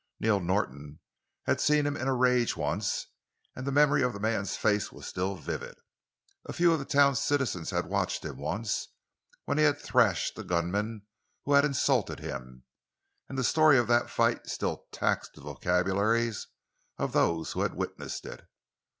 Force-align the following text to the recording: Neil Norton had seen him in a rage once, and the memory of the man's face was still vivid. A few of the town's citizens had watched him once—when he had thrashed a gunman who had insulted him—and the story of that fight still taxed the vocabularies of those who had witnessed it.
Neil 0.19 0.39
Norton 0.39 0.99
had 1.45 1.61
seen 1.61 1.85
him 1.85 1.95
in 1.95 2.07
a 2.07 2.15
rage 2.15 2.57
once, 2.57 3.05
and 3.55 3.67
the 3.67 3.71
memory 3.71 4.01
of 4.01 4.13
the 4.13 4.19
man's 4.19 4.57
face 4.57 4.91
was 4.91 5.05
still 5.05 5.35
vivid. 5.35 5.75
A 6.47 6.53
few 6.53 6.73
of 6.73 6.79
the 6.79 6.85
town's 6.85 7.19
citizens 7.19 7.69
had 7.69 7.85
watched 7.85 8.25
him 8.25 8.37
once—when 8.37 9.59
he 9.59 9.63
had 9.63 9.77
thrashed 9.77 10.39
a 10.39 10.43
gunman 10.43 11.03
who 11.45 11.53
had 11.53 11.65
insulted 11.65 12.19
him—and 12.19 13.37
the 13.37 13.43
story 13.43 13.77
of 13.77 13.85
that 13.89 14.09
fight 14.09 14.47
still 14.47 14.87
taxed 14.91 15.33
the 15.35 15.41
vocabularies 15.41 16.47
of 16.97 17.13
those 17.13 17.51
who 17.51 17.61
had 17.61 17.75
witnessed 17.75 18.25
it. 18.25 18.47